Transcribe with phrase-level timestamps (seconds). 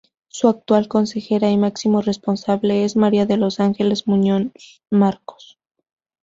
[0.29, 4.47] Su actual consejera y máximo responsable es María de los Ángeles Muñoz
[4.89, 5.59] Marcos.